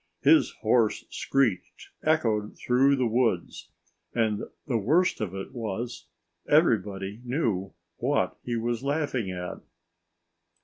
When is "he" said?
8.43-8.55